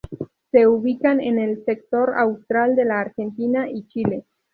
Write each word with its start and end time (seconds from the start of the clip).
Se 0.51 0.65
ubican 0.65 1.21
en 1.21 1.37
el 1.37 1.63
sector 1.63 2.15
austral 2.17 2.75
de 2.75 2.85
la 2.85 3.01
Argentina 3.01 3.69
y 3.69 3.87
Chile. 3.87 4.25